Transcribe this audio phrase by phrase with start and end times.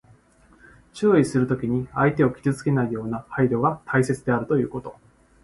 [0.93, 4.95] 注意するときに、相手を傷つけないような配慮が大切であるということ。